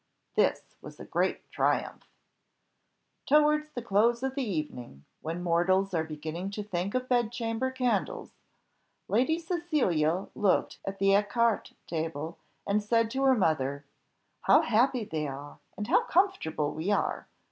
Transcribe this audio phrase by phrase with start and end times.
[0.33, 2.07] This was a great triumph.
[3.27, 7.69] Towards the close of the evening, when mortals are beginning to think of bed chamber
[7.69, 8.31] candles,
[9.07, 13.85] Lady Cecilia looked at the ecarté table, and said to her mother,
[14.41, 17.27] "How happy they are, and how comfortable we are!